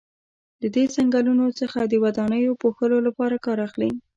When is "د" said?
1.85-1.93